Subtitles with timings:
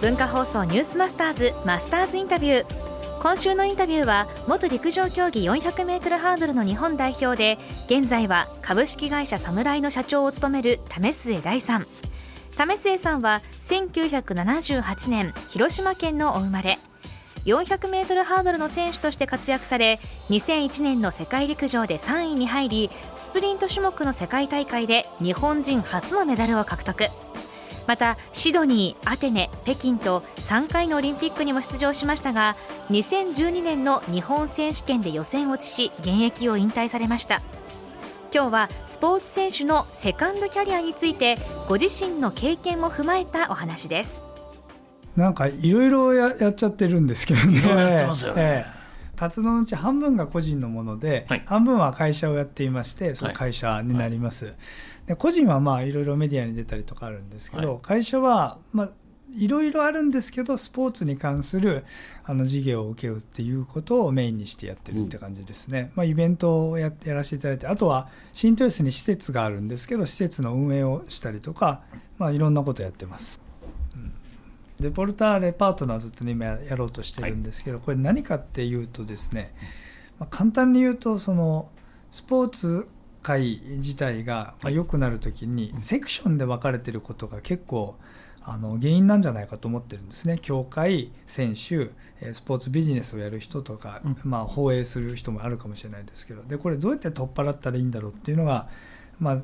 [0.00, 3.20] 文化放送ニュースマスターズマスターズインタビュー。
[3.20, 11.86] 今週のインタビューは元陸上競技 400m ハードルの日本代表で現在は株式会社サムライの社長を務める為末大さん。
[12.56, 16.78] 為末さんは1978年広島県のお生まれ。
[17.44, 27.04] 400m ハードルの選手として活躍され2001年の世界陸上で3位に入りスプリント種目の世界大会で日本人初のメダルを獲得。
[27.86, 32.56] またシドニー、アテネ、北京と3回のオリンピックにも出場しましたが
[32.90, 37.42] 2012年の日本選手権で予選落ちし現役を引退されました
[38.32, 41.36] 今日はスポーツ選手のセカンドキャリアについて
[41.68, 44.22] ご自身の経験も踏まえたお話です
[45.16, 47.60] なんかいろいろやっちゃってるんですけどね。
[47.60, 48.42] やってますよね。
[48.42, 48.79] ええ
[49.20, 54.54] 活動のうち半分が個人のもので、はい、半分は会社をやっていましてその会社になります、はい、
[55.08, 58.90] で個人はまあいろいろメディアに出たりとかあるんですけど、はい、会社はまあ
[59.36, 61.84] いろいろあるんですけどスポーツに関する
[62.24, 71.82] あの事業を請け負うっていうことをメインにしてやってるって感じですね、うん、まあ、イベントをややらせていただいてあとは新豊洲に施設があるんですけど施設の運営をしたりとか、
[72.16, 73.49] まあ、いろんなことやってます。
[74.80, 79.54] デポルターレパートナーズって今やろうとしてるんですけど、はい、これ何かっていうとですね、
[80.18, 81.68] まあ、簡単に言うとその
[82.10, 82.88] スポーツ
[83.22, 87.96] 界自体が良くなる時にセクションで分かれてることが結構
[88.42, 90.38] あの原因なんじゃないかと思ってるんですね。
[90.40, 91.90] 協会選手
[92.32, 96.42] スポーツビジネスをやる人とか、まあ、放映する人もあるかもしれないですけど。
[96.42, 98.68] でこれどうやって取っ払ったらいいんだろうっていうのが、
[99.18, 99.38] まあ、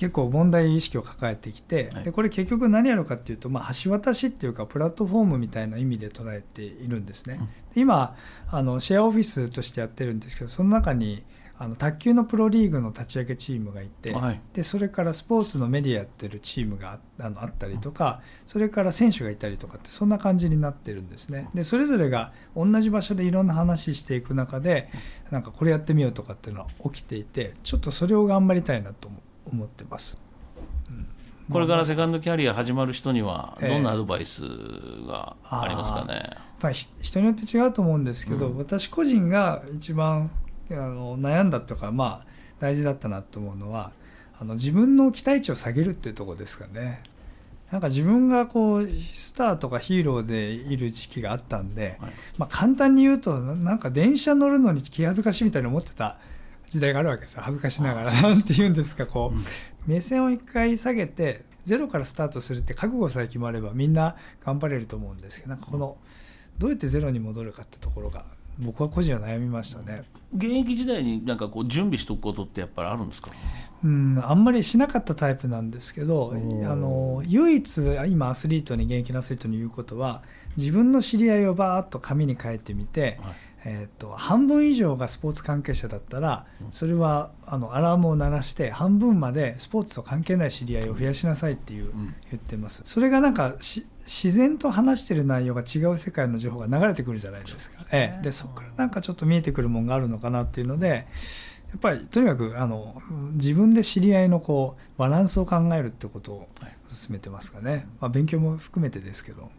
[0.00, 7.38] 結構問題意識を抱えてきて、でこれ結局何やるかっていうと、まあ、橋渡しっていうかプラットフォームみたいな意味で捉えているんですね。
[7.74, 8.16] 今
[8.50, 11.22] あのシェアオフィスとしてやってるんですけどその中に
[11.58, 21.50] あの卓球のプロリーグの立ち上げチームがいて、はい、でそれからスポーツのメディアやってるチームがあのあったりとかそれから選手がいたりとかってそんな感じになってるんですね。
[21.52, 24.88] でそれぞれが同じ場所でいろんな話していく中で
[25.30, 30.18] なんかこれやってみようとかっていうのは起きていてちょっとそれを頑張りたいなと思う思ってます。
[31.50, 34.42] これからセカンドキャリア始まる人にはどんなアドバイス
[35.06, 36.30] がありますかね、
[36.62, 40.30] えー、人によって違うと思うんですけど、うん、私個人が一番
[40.70, 42.26] あの悩んだとか、まあ、
[42.60, 43.90] 大事だったなと思うのは
[44.38, 47.02] あの自分の期待値を下げるっていうところですかね。
[47.72, 56.18] なんか自分がこうスターとかヒーローでいる時期があったんで、はい、まあ、簡単に言うとなんか電車乗るのに気恥ずかしいみたいに思ってた
[56.70, 57.42] 時代があるわけですよ。
[57.42, 58.22] 恥ずかしながら。
[58.22, 59.44] なんて言うんですかこう、うん、
[59.86, 65.98] 目線を一回下げてゼロからスタートするって覚悟さえ決まればみんな頑張れると思うんですけどなんかこの
[66.58, 68.24] どうやってゼロに戻るかってところが
[68.58, 70.04] 僕は個人は悩みましたね。
[70.34, 73.30] 現役時代になんかこう準備しておくことってやっぱりあるんですか？
[73.82, 76.36] うんあんまりしなかったタイプなんですけどあ
[76.76, 80.22] の唯一今アスリートに現役のアスリートに言うことは
[80.56, 92.82] 自分の知り合いをバーッと紙に書いてみて、はいえーと、半分以上がスポーツ関係者だったらそれはあのアラームを鳴らして半分までスポーツと関係ない知り合いを増やしなさいっていう、言ってます。
[92.86, 103.00] それがなんか自然と話してる内容が違う世界の情報が流れてくるじゃないですか、ええ、でそこからなんかちょっと見えてくるものがあるのかなっていうのでやっぱりとにかくあの
[103.34, 106.48] 自分で知り合いのこうバランスを考えるってことを
[106.88, 109.50] 進めてますかね、まあ、勉強も含めてですけど。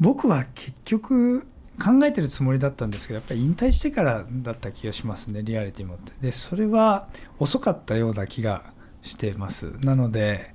[0.00, 1.46] 僕は結局
[1.80, 6.12] 考えてるつもりだったんですけどやっぱり引退してからだった気がしますねリアリティもって。
[6.20, 7.08] でそれは
[7.38, 8.64] 遅かったような気が
[9.02, 9.72] してます。
[9.80, 10.54] なので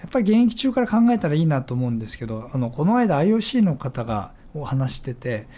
[0.00, 5.48] やっぱり現役中から考えたらいいなと思うんですけどあのこの間 IOC の方がお話してて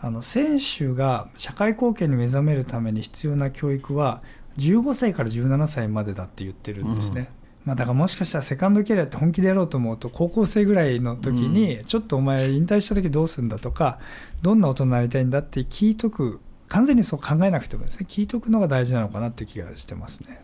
[0.00, 4.22] あの選手が社会貢献に目覚めるために必要な教育は
[4.58, 7.30] 15歳から17歳までだって言ってるんですね、
[7.68, 13.98] まあ、だからもしかしたらセカンドキャリアって本気でやろうと思うと高校生ぐらいの時にちょっとお前引退した時どうするんだとか
[14.40, 20.40] どんな大人になりたいんだって聞いとく完全にそう考えなくてもですね聞いとくのが大事なのかなって気がしてますね。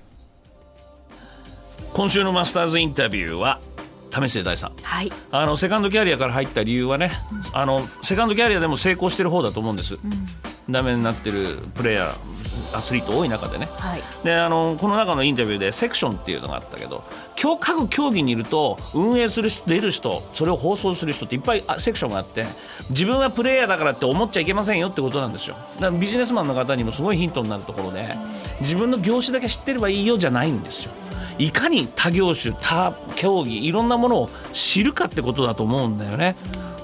[1.94, 3.62] 今週のマスターズインタビューは
[4.10, 17.04] 為末大さん、はい、あのセカンドキャリアから入った理由はね、うん、あのセカンドキャリアでも成功してる方だと思うんです、うん、ダメになってるプレーヤーアスリート多い中でね、はい、であのこの中のインタビューでセクションっていうのがあったけど
[17.40, 22.46] 今日各競技にいると運営する人出る人それを放送する人っていっぱいセクションがあって
[22.90, 25.56] 自分はプレイヤーだからって思っちゃいけませんよってことなんですよ。
[25.76, 28.14] だからビジネスマンの方にもすごいヒントになるところで
[28.60, 30.92] 自分の業種だけ知ってればいいよじゃないんですよ。
[31.38, 36.36] いかに他業種他競技いろんなものを知るかってことだと思うんだよね。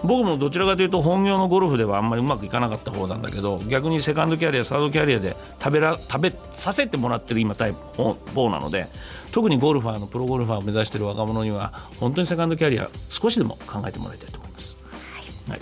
[0.02, 8.02] 僕もどちらかというと本業のゴルフではあんまりうまくいかなかった方なんだけど逆にセカンドキャリアサードキャリアで食べら食べさせてもらってる今タイプ
[8.34, 8.88] 方なので
[9.32, 14.76] 特にゴルファーのプロゴルファーを目指している若者には本当にセカンドキャリア少しでも考えてもらいたいと思います。
[15.46, 15.60] はい、はい。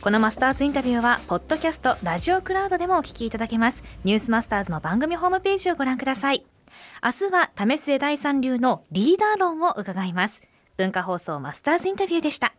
[0.00, 3.84] このマスターズインタビューはポッドキャストラジオクラウドでもお聞きいただけます。
[4.04, 6.46] ニュースマスターズの番組ホームページをご覧ください。
[7.02, 10.42] 明日は為末大三流のリーダー論を伺います。
[10.76, 12.54] 文化放送マスターズインタビューでした。